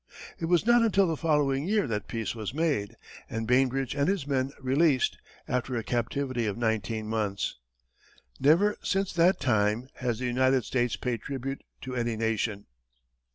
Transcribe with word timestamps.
It 0.39 0.45
was 0.45 0.65
not 0.65 0.81
until 0.81 1.05
the 1.05 1.15
following 1.15 1.67
year 1.67 1.85
that 1.85 2.07
peace 2.07 2.33
was 2.33 2.55
made, 2.55 2.95
and 3.29 3.45
Bainbridge 3.45 3.93
and 3.93 4.09
his 4.09 4.25
men 4.25 4.51
released, 4.59 5.19
after 5.47 5.75
a 5.75 5.83
captivity 5.83 6.47
of 6.47 6.57
nineteen 6.57 7.05
months. 7.07 7.59
Never 8.39 8.77
since 8.81 9.13
that 9.13 9.39
time 9.39 9.89
has 9.97 10.17
the 10.17 10.25
United 10.25 10.65
States 10.65 10.95
paid 10.95 11.21
tribute 11.21 11.63
to 11.81 11.95
any 11.95 12.15
nation. 12.15 12.65